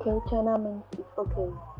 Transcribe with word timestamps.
okay 0.00 0.18
tournament 0.28 0.82
is 0.98 1.04
okay. 1.18 1.79